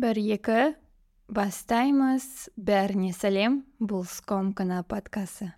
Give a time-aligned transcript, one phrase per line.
[0.00, 0.60] бір екі
[1.28, 2.48] бастаймыз.
[2.56, 3.62] Бәріне сәлем.
[3.78, 5.52] Бұл скомкана подкасты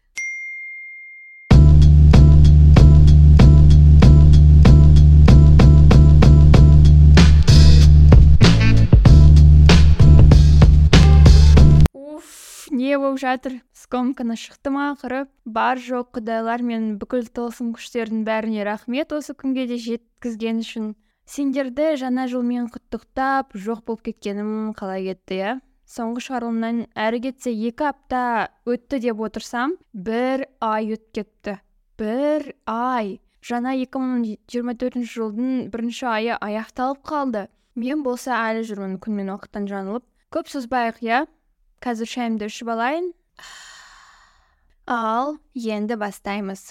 [12.83, 13.61] не болып жатыр.
[13.73, 19.69] Скомканы шықты ма ақыры бар жоқ құдайлар мен бүкіл тылсым күштердің бәріне рахмет осы күнге
[19.71, 20.93] де жеткізген үшін.
[21.29, 25.53] Сендерді жаңа жылмен құттықтап жоқ болып кеткенім қалай кетті иә?
[25.93, 28.23] Соңғы шығарылымнан әрі кетсе екі апта
[28.65, 31.59] өтті деп отырсам бір ай өтіп кетті.
[32.01, 33.19] Бір ай!
[33.43, 37.49] Жаңа 2024 жылдың бірінші айы аяқталып қалды.
[37.75, 40.07] Мен болса әлі жүрмін күн мен уақыттан жаңылып.
[40.33, 41.25] Көп созбайық иә?
[41.83, 43.11] Қазір шайымды ішіп алайын.
[44.87, 46.71] Ал енді бастаймыз.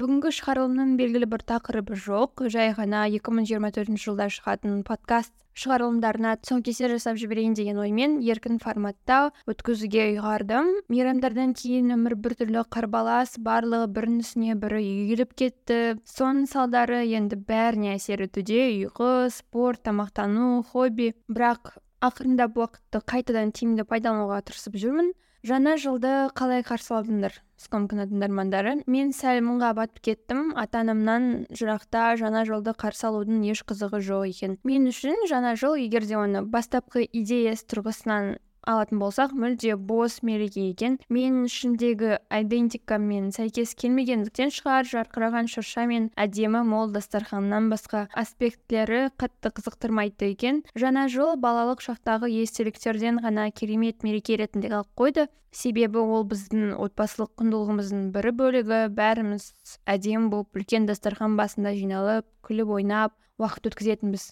[0.00, 2.46] Бүгінгі шығарылымның белгілі бір тақырыбы жоқ.
[2.48, 9.18] Жай ғана 2024 жылда шығатын подкаст шығарылымдарына тұсаукесер жасап жіберейін деген оймен еркін форматта
[9.50, 10.70] өткізуге ұйғардым.
[10.88, 15.80] Мейрамдардан кейін өмір біртүрлі қарбалас барлығы бірінің үстіне бірі үйіліп кетті.
[16.08, 18.70] Соның салдары енді бәріне әсер етуде.
[18.86, 21.12] Ұйқы спорт тамақтану хобби.
[21.28, 25.12] Бірақ ақырындап уақытты қайтадан тиімді пайдалануға тырысып жүрмін.
[25.46, 27.38] Жаңа жылды қалай қарсы алдыңдар?
[27.60, 28.78] Скомкина тыңдармандары.
[28.88, 30.52] Мен сәл мұңға батып кеттім.
[30.56, 34.58] Ата анамнан жырақта жаңа жылды қарсы алудың еш қызығы жоқ екен.
[34.64, 38.38] Мен үшін жаңа жыл егер де оны бастапқы идеясы тұрғысынан
[38.70, 40.98] алатын болсақ мүлде бос мереке екен.
[41.10, 49.52] Менің ішімдегі айдентикаммен сәйкес келмегендіктен шығар жарқыраған шырша мен әдемі мол дастарханнан басқа аспектілері қатты
[49.58, 50.62] қызықтырмайды екен.
[50.78, 55.28] Жаңа жыл балалық шақтағы естеліктерден ғана керемет мереке ретінде қалып қойды.
[55.50, 59.48] Себебі ол біздің отбасылық құндылығымыздың бірі бөлігі бәріміз
[59.82, 64.30] әдемі болып үлкен дастархан басында жиналып күліп ойнап уақыт өткізетінбіз.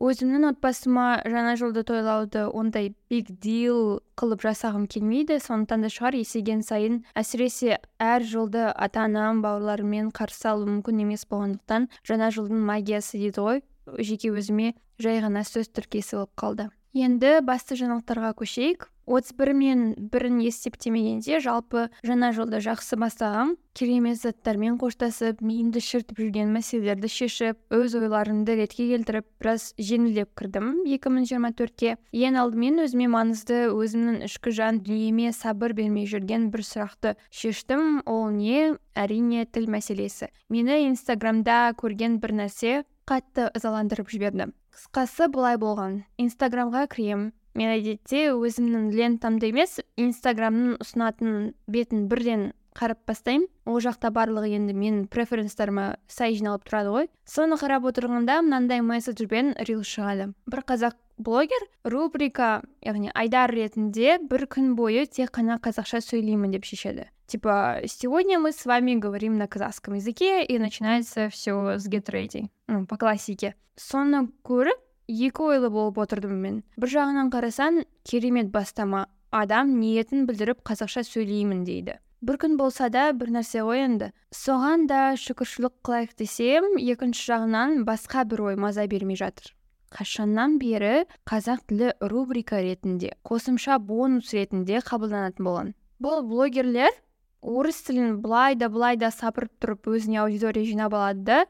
[0.00, 5.36] Өзімнің отбасыма жаңа жылды тойлауды ондай биг дил қылып жасағым келмейді.
[5.44, 11.26] Сондықтан да шығар есейген сайын әсіресе әр жылды ата анам бауырларыммен қарсы алу мүмкін емес
[11.28, 13.62] болғандықтан жаңа жылдың магиясы дейді ғой.
[14.00, 16.70] Жеке өзіме жай ғана сөз тіркесі болып қалды.
[16.96, 18.88] Енді басты жаңалықтарға көшейік.
[19.10, 19.80] Отыз бірі мен
[20.12, 23.56] бірін есептемегенде жалпы жаңа жылды жақсы бастағам.
[23.74, 30.70] Керемет заттармен қоштасып миымды шіртіп жүрген мәселелерді шешіп өз ойларымды ретке келтіріп біраз жеңілдеп кірдім
[30.86, 38.02] 2024-ке ең алдымен өзіме маңызды өзімнің ішкі жан дүниеме сабыр бермей жүрген бір сұрақты шештім.
[38.06, 38.76] Ол не?
[38.98, 40.30] Әрине тіл мәселесі.
[40.50, 44.50] Мені инстаграмда көрген бір нәрсе қатты ызаландырып жіберді.
[44.70, 46.02] Қысқасы былай болған.
[46.18, 53.48] Инстаграмға кірем мен әдетте өзімнің лентамды емес инстаграмның ұсынатын бетін бірден қарап бастаймын.
[53.66, 57.08] Ол жақта барлығы енді менің преференстарыма сай жиналып тұрады ғой.
[57.26, 60.30] Соны қарап отырғанда мынандай месседжбен рил шығады.
[60.50, 66.64] Бір қазақ блогер рубрика яғни айдар ретінде бір күн бойы тек қана қазақша сөйлеймін деп
[66.64, 67.10] шешеді.
[67.26, 72.86] Типа сегодня мы с вами говорим на казахском языке и начинается все с get ну
[72.86, 73.54] по классике.
[73.76, 74.78] Соны көріп
[75.10, 76.62] екі ойлы болып отырдым мен.
[76.78, 81.98] Бір жағынан қарасаң керемет бастама адам ниетін білдіріп қазақша сөйлеймін дейді.
[82.22, 84.10] Бір күн болса да бір нәрсе ғой енді.
[84.30, 89.54] Соған да шүкіршілік қылайық десем екінші жағынан басқа бір ой маза бермей жатыр
[89.90, 95.72] қашаннан бері қазақ тілі рубрика ретінде қосымша бонус ретінде қабылданатын болған.
[96.00, 96.94] Бұл блогерлер
[97.42, 101.40] орыс тілін былай да былай да сапырып тұрып өзіне аудитория жинап алады да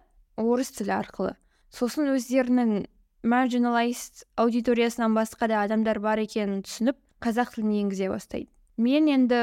[0.41, 1.34] орыс тілі арқылы.
[1.71, 2.87] Сосын өздерінің
[3.22, 8.48] маржиналайз аудиториясынан басқа да адамдар бар екенін түсініп қазақ тілін енгізе бастайды.
[8.81, 9.41] Мен енді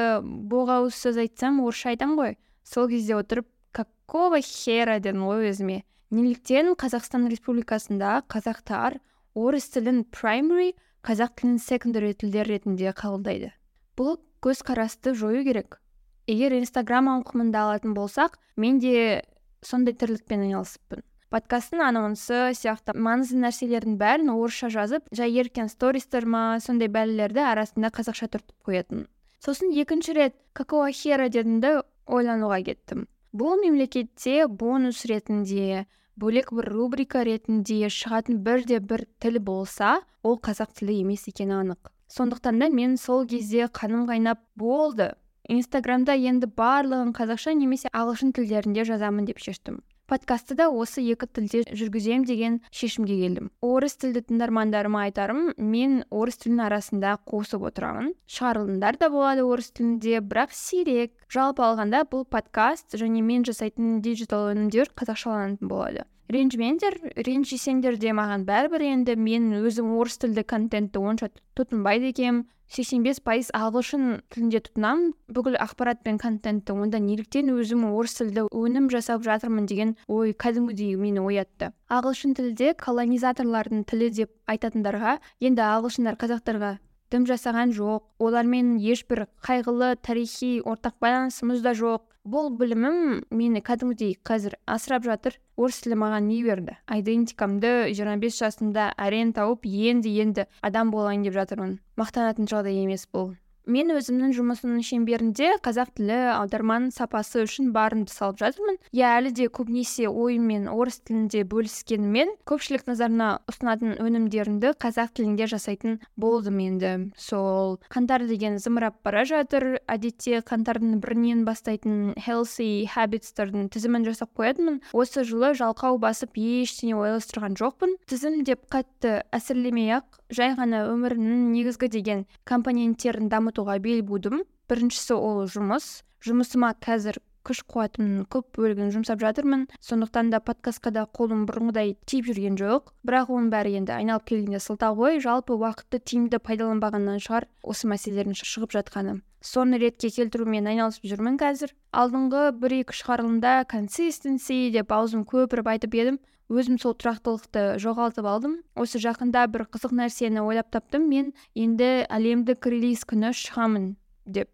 [0.50, 2.34] боғауыз сөз айтсам орысша айтамын ғой.
[2.64, 4.98] Сол кезде отырып какого хера?
[4.98, 5.84] дедім ғой өзіме.
[6.10, 8.98] Неліктен қазақстан республикасында қазақтар
[9.34, 10.74] орыс тілін праймари
[11.06, 13.52] қазақ тілін секондари тілдер ретінде қабылдайды.
[13.96, 15.78] Бұл көзқарасты жою керек.
[16.26, 19.22] Егер инстаграм ауқымында алатын болсақ мен де
[19.62, 26.58] сондай тірлікпен айналысыппын подкасттың анонсы сияқты маңызды нәрселердің бәрін орысша жазып жай еркен стористер ма
[26.64, 29.04] сондай бәлелерді арасында қазақша түртіп қоятын.
[29.44, 33.06] Сосын екінші рет какого хера дедімді ойлануға кеттім.
[33.36, 35.84] Бұл мемлекетте бонус ретінде
[36.16, 41.92] бөлек бір рубрика ретінде шығатын бірде бір тіл болса ол қазақ тілі емес екені анық.
[42.08, 45.12] Сондықтан да мен сол кезде қаным қайнап болды.
[45.48, 49.82] Инстаграмда енді барлығын қазақша немесе ағылшын тілдерінде жазамын деп шештім.
[50.08, 53.50] Подкастты да осы екі тілде жүргіземін деген шешімге келдім.
[53.60, 58.14] Орыс тілді тыңдармандарыма айтарым мен орыс тілінің арасында қосып отырамын.
[58.26, 61.12] Шығарылымдар да болады орыс тілінде бірақ сирек.
[61.28, 66.08] Жалпы алғанда бұл подкаст және мен жасайтын диджитал өнімдер қазақшаланатын болады.
[66.28, 72.42] Ренжімеңдер ренжісеңдер де маған бәрібір енді мен өзім орыс тілді контентті онша тұтынбайды екенмін.
[72.68, 75.14] Сексен бес пайыз ағылшын тілінде тұтынамын.
[75.32, 80.96] Бүкіл ақпарат пен контентті онда неліктен өзім орыс тілді өнім жасап жатырмын деген ой кәдімгідей
[81.00, 81.72] мені оятты.
[81.88, 86.76] Ағылшын тілде колонизаторлардың тілі деп айтатындарға енді ағылшындар қазақтарға
[87.10, 88.04] дым жасаған жоқ.
[88.20, 92.04] Олармен ешбір қайғылы тарихи ортақ байланысымыз да жоқ.
[92.28, 95.38] Бұл білімім мені кәдімгідей қазір асырап жатыр.
[95.58, 96.76] Орыс тілі маған не берді?
[96.86, 101.76] Айдентикамды жиырма бес жасымда әрең тауып енді енді адам болайын деп жатырмын.
[101.98, 103.34] Мақтанатын жағдай емес бұл.
[103.68, 108.78] Мен өзімнің жұмысымның шеңберінде қазақ тілі аударманың сапасы үшін барымды салып жатырмын.
[108.96, 115.98] Иә әлі де көбінесе ойыммен орыс тілінде бөліскенімен көпшілік назарына ұсынатын өнімдерімді қазақ тілінде жасайтын
[116.16, 116.92] болдым енді.
[117.20, 119.78] Сол қаңтар деген зымырап бара жатыр.
[119.88, 124.80] Әдетте қаңтардың бірінен бастайтын healthy habitsтердің тізімін жасап қоятынмын.
[124.92, 127.98] Осы жылы жалқау басып ештеңе ойластырған жоқпын.
[128.08, 135.16] Тізім деп қатты әсерлемей ақ жай ғана өмірімнің негізгі деген компоненттерін дамытуға бел будым біріншісі
[135.16, 136.02] ол жұмыс.
[136.24, 139.66] Жұмысыма қазір күш қуатымның көп бөлігін жұмсап жатырмын.
[139.80, 142.92] Сондықтан да подкастқа да қолым бұрынғыдай тиіп жүрген жоқ.
[143.08, 145.20] Бірақ оның бәрі енді айналып келгенде сылтау ғой.
[145.24, 149.20] Жалпы уақытты тиімді пайдаланбағаннан шығар осы мәселелердің шығып жатқаны.
[149.40, 151.72] Соны ретке келтірумен айналысып жүрмін қазір.
[151.94, 156.18] Алдыңғы бір екі шығарылымда консистенси деп аузым көпіріп айтып едім.
[156.48, 158.58] Өзім сол тұрақтылықты жоғалтып алдым.
[158.76, 161.08] Осы жақында бір қызық нәрсені ойлап таптым.
[161.08, 164.50] Мен енді әлемдік релиз күні шығамын деп.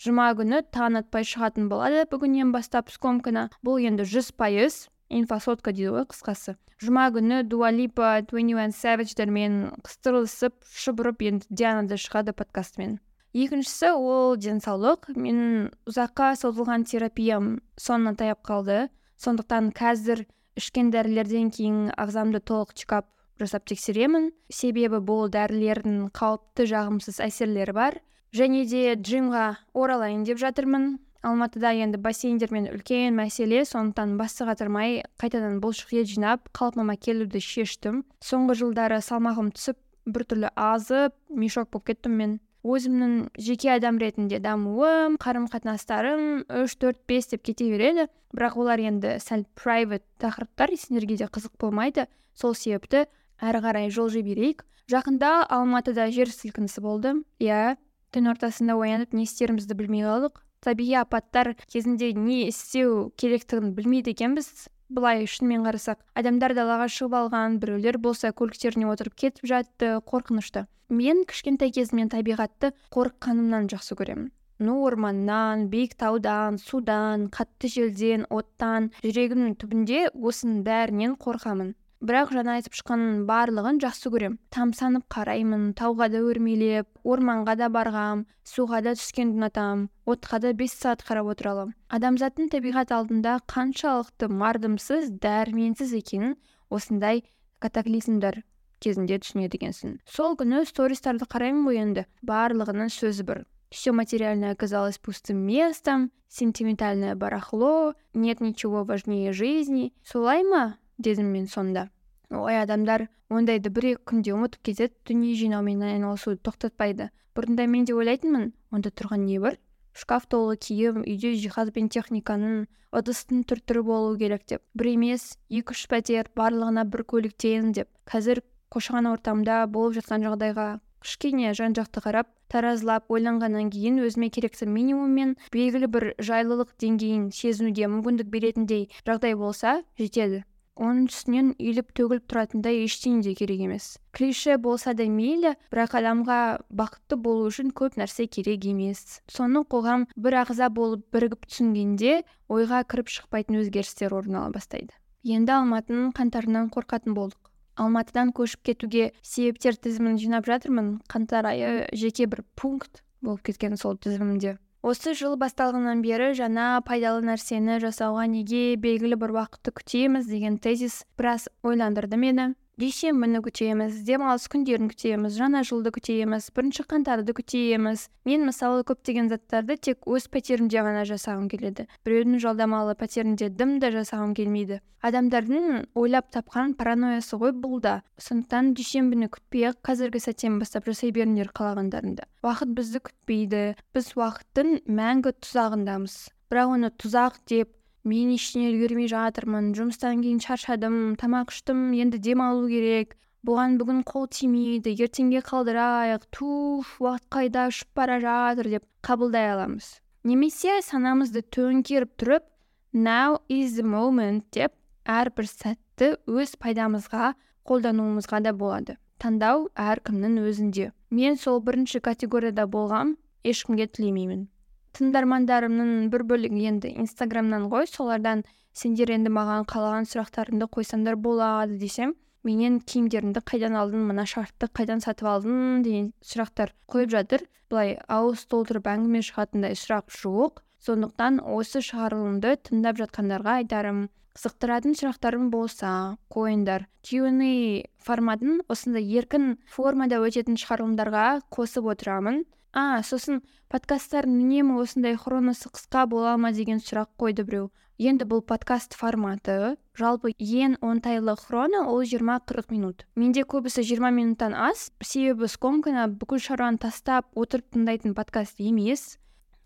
[0.00, 2.04] Жұма күні таң атпай шығатын болады.
[2.10, 3.48] Бүгіннен бастап скомканы.
[3.64, 6.56] Бұл енді жүз пайыз инфосотка дейді ғой қысқасы.
[6.82, 12.98] Жұма күні дуалипа туэни савичдермен қыстырылысып шұбырып енді диана да шығады подкастымен.
[13.34, 15.12] Екіншісі ол денсаулық.
[15.14, 18.88] Менің ұзаққа созылған терапиям соңына таяп қалды.
[19.18, 20.24] Сондықтан қазір
[20.58, 23.08] ішкен дәрілерден кейін ағзамды толық чекап
[23.40, 24.30] жасап тексеремін.
[24.52, 27.98] Себебі бұл дәрілердің қауіпті жағымсыз әсерлері бар.
[28.34, 30.98] Және де джимға оралайын деп жатырмын.
[31.24, 38.02] Алматыда енді бассейндермен үлкен мәселе сондықтан басты қатырмай қайтадан бұлшық ет жинап қалпыма келуді шештім.
[38.20, 42.34] Соңғы жылдары салмағым түсіп біртүрлі азып мешок болып кеттім мен.
[42.64, 48.08] Өзімнің жеке адам ретінде дамуым қарым қатынастарым үш төрт бес деп кете береді.
[48.34, 52.08] Бірақ олар енді сәл private тақырыптар сендерге де қызық болмайды.
[52.34, 53.04] Сол себепті
[53.38, 54.64] әрі қарай жылжи берейік.
[54.90, 57.14] Жақында алматыда жер сілкінісі болды.
[57.40, 57.76] Иә
[58.16, 60.40] түн ортасында оянып не істерімізді білмей қалдық.
[60.64, 64.68] Табиғи апаттар кезінде не істеу керектігін білмейді екенбіз.
[64.96, 70.66] Былай шынымен қарасақ адамдар далаға шығып алған біреулер болса көліктеріне отырып кетіп жатты қорқынышты.
[70.88, 74.30] Мен кішкентай кезімнен табиғатты қорыққанымнан жақсы көремін.
[74.58, 81.74] Ну орманнан биік таудан судан қатты желден оттан жүрегімнің түбінде осының бәрінен қорқамын.
[82.00, 88.24] Бірақ жаңа айтып шыққанның барлығын жақсы көрем тамсанып қараймын тауға да өрмелеп орманға да барғам
[88.48, 94.28] суға да түскенді ұнатамын отқа да бес сағат қарап отыра аламын адамзаттың табиғат алдында қаншалықты
[94.32, 96.36] мардымсыз дәрменсіз екенін
[96.70, 97.24] осындай
[97.62, 98.42] катаклизмдар
[98.84, 99.96] кезінде түсінеді екенсің.
[100.04, 102.04] Сол күні стористарды қараймын ғой енді.
[102.26, 103.44] Барлығының сөзі бір.
[103.70, 109.92] Все материальное оказалось пустым местом сентиментальное барахло нет ничего важнее жизни.
[110.04, 110.78] Солай ма?
[110.98, 111.88] Дедім мен сонда.
[112.30, 117.10] Ой адамдар ондайды бір екі күнде ұмытып кетеді дүние жинаумен айналысуды тоқтатпайды.
[117.34, 119.58] Бұрында мен де ойлайтынмын онда тұрған не бар?
[119.94, 122.64] Шкаф толы киім үйде жиһаз бен техниканың
[122.94, 124.62] ыдыстың түр түрі болу керек деп.
[124.74, 127.90] Бір емес екі үш пәтер барлығына бір көлік тең деп.
[128.06, 128.42] Қазір
[128.74, 130.68] қоршаған ортамда болып жатқан жағдайға
[131.04, 137.28] кішкене жан жақты қарап таразылап ойланғаннан кейін өзіме керекті минимум мен белгілі бір жайлылық деңгейін
[137.34, 140.44] сезінуге мүмкіндік беретіндей жағдай болса жетеді.
[140.80, 143.98] Оның үстінен үйіліп төгіліп тұратындай ештеңе де керек емес.
[144.16, 146.40] Клише болса да мейлі бірақ адамға
[146.74, 149.20] бақытты болу үшін көп нәрсе керек емес.
[149.30, 154.94] Соны қоғам бір ағза болып бірігіп түсінгенде ойға кіріп шықпайтын өзгерістер орын ала бастайды.
[155.24, 157.50] Енді алматының қаңтарынан қорқатын болдық.
[157.80, 161.00] Алматыдан көшіп кетуге себептер тізімін жинап жатырмын.
[161.10, 164.58] Қаңтар айы жеке бір пункт болып кеткен сол тізімімде.
[164.84, 170.98] Осы жыл басталғаннан бері жаңа пайдалы нәрсені жасауға неге белгілі бір уақытты күтеміз деген тезис
[171.16, 172.50] біраз ойландырды мені.
[172.80, 178.08] Дүйсенбіні күтеміз демалыс күндерін күтеміз жаңа жылды күтеміз бірінші қаңтарды күтеміз.
[178.26, 181.86] Мен мысалы көптеген заттарды тек өз пәтерімде ғана жасағым келеді.
[182.06, 184.80] Біреудің жалдамалы пәтерінде дымда жасағым келмейді.
[185.04, 187.98] Адамдардың ойлап тапқан паранойясы ғой бұл да.
[188.16, 192.24] Сондықтан дүйсенбіні күтпей ақ қазіргі сәттен бастап жасай беріңдер қалағандарыңды.
[192.40, 193.64] Уақыт бізді күтпейді.
[193.92, 196.16] Біз уақыттың мәңгі тұзағындамыз.
[196.48, 197.73] Бірақ оны тұзақ деп
[198.04, 199.72] мен ештеңе үлгермей жатырмын.
[199.76, 203.16] Жұмыстан кейін шаршадым тамақ іштім енді демалу керек.
[203.44, 206.24] Бұған бүгін қол тимейді ертеңге қалдырайық.
[206.32, 209.98] Туф уақыт қайда ұшып бара жатыр деп қабылдай аламыз.
[210.24, 212.46] Немесе санамызды төңкеріп тұрып
[212.94, 214.72] now is the moment деп
[215.04, 217.34] әрбір сәтті өз пайдамызға
[217.68, 218.96] қолдануымызға да болады.
[219.20, 220.90] Таңдау әркімнің өзінде.
[221.10, 224.48] Мен сол бірінші категорияда болғам ешкімге тілемеймін.
[224.98, 232.14] Тыңдармандарымның бір бөлігі енді инстаграмнан ғой солардан сендер енді маған қалаған сұрақтарыңды қойсаңдар болады десем
[232.44, 237.44] менен киімдеріңді қайдан алдың мына шартты қайдан сатып алдың деген сұрақтар қойып жатыр.
[237.72, 240.60] Былай ауыз толтырып әңгіме шығатындай сұрақ жоқ.
[240.84, 244.04] Сондықтан осы шығарылымды тыңдап жатқандарға айтарым
[244.36, 245.90] қызықтыратын сұрақтарың болса
[246.34, 246.84] қойыңдар.
[247.06, 252.42] Q&A форматын осындай еркін формада өтетін шығарылымдарға қосып отырамын.
[252.74, 253.40] А сосын
[253.70, 256.50] подкасттардың үнемі осындай хроносы қысқа бола ма?
[256.52, 257.70] деген сұрақ қойды біреу.
[258.02, 259.76] Енді бұл подкаст форматы?
[259.94, 263.04] Жалпы ең оңтайлы хроно ол 20-40 минут.
[263.14, 269.20] Менде көбісі 20 минуттан аз себебі скомканы бүкіл шаруаны тастап отырып тыңдайтын подкаст емес.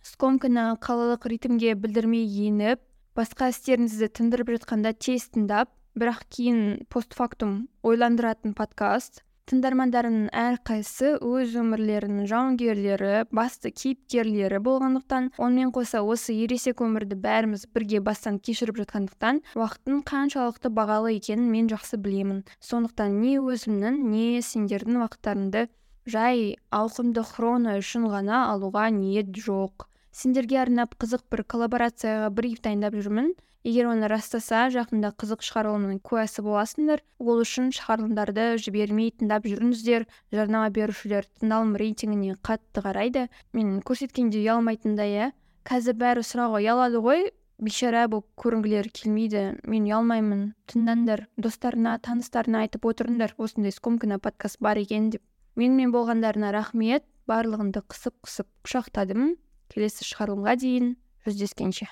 [0.05, 2.85] Скомканы қалалық ритмге білдірмей еніп
[3.17, 9.25] басқа істеріңізді тындырып жатқанда тез тыңдап бірақ кейін постфактум ойландыратын подкаст.
[9.49, 18.03] Тыңдармандарының әрқайсысы өз өмірлерінің жауынгерлері басты кейіпкерлері болғандықтан онымен қоса осы ересек өмірді бәріміз бірге
[18.05, 22.45] бастан кешіріп жатқандықтан уақыттың қаншалықты бағалы екенін мен жақсы білемін.
[22.61, 25.67] Сондықтан не өзімнің не сендердің уақыттарыңды
[26.05, 29.89] жай ауқымды хроно үшін ғана алуға ниет жоқ.
[30.13, 33.33] Сендерге арнап қызық бір коллаборацияға бриф дайындап жүрмін.
[33.69, 40.07] Егер оны растаса жақында қызық шығарылымның куәсі боласыңдар ол үшін шығарылымдарды жібермей тыңдап жүріңіздер.
[40.33, 43.27] Жарнама берушілер тыңдалым рейтингіне қатты қарайды.
[43.53, 45.29] Мен көрсеткенде ұялмайтындай иә.
[45.69, 47.29] Қазір бәрі сұрауға ұялады ғой.
[47.59, 49.45] Бейшара болып көрінгілері келмейді.
[49.69, 50.45] Мен ұялмаймын.
[50.71, 51.27] Тыңдаңдар.
[51.37, 53.35] Достарына таныстарына айтып отырыңдар.
[53.37, 55.25] Осындай скомкина подкаст бар екен деп.
[55.59, 57.05] Менімен болғандарына рахмет.
[57.29, 59.35] Барлығыңды қысып қысып құшақтадым.
[59.69, 60.95] Келесі шығарылымға дейін
[61.27, 61.91] жүздескенше.